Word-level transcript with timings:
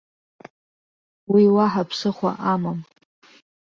Уи 1.31 1.43
уаҳа 1.55 1.83
ԥсыхәа 1.89 2.31
амам. 2.53 2.79